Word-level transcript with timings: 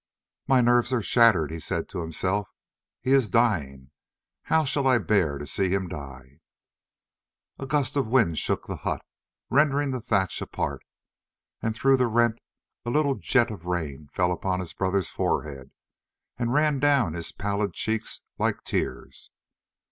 "My 0.47 0.61
nerves 0.61 0.91
are 0.93 1.03
shattered," 1.03 1.51
he 1.51 1.59
said 1.59 1.87
to 1.89 2.01
himself. 2.01 2.49
"He 3.03 3.11
is 3.11 3.29
dying. 3.29 3.91
How 4.45 4.63
shall 4.63 4.87
I 4.87 4.97
bear 4.97 5.37
to 5.37 5.45
see 5.45 5.69
him 5.69 5.87
die?" 5.87 6.39
A 7.59 7.67
gust 7.67 7.95
of 7.95 8.07
wind 8.07 8.39
shook 8.39 8.65
the 8.65 8.77
hut, 8.77 9.05
rending 9.51 9.91
the 9.91 10.01
thatch 10.01 10.41
apart, 10.41 10.81
and 11.61 11.75
through 11.75 11.97
the 11.97 12.07
rent 12.07 12.39
a 12.83 12.89
little 12.89 13.13
jet 13.13 13.51
of 13.51 13.65
rain 13.67 14.07
fell 14.11 14.31
upon 14.31 14.59
his 14.59 14.73
brother's 14.73 15.11
forehead 15.11 15.69
and 16.35 16.51
ran 16.51 16.79
down 16.79 17.13
his 17.13 17.31
pallid 17.31 17.73
cheeks 17.75 18.21
like 18.39 18.63
tears. 18.63 19.29